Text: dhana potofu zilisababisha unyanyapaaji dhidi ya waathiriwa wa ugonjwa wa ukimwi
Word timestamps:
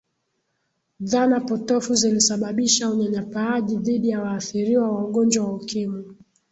dhana 0.99 1.39
potofu 1.39 1.95
zilisababisha 1.95 2.89
unyanyapaaji 2.89 3.75
dhidi 3.77 4.09
ya 4.09 4.21
waathiriwa 4.21 4.91
wa 4.91 5.05
ugonjwa 5.07 5.45
wa 5.47 5.53
ukimwi 5.53 6.15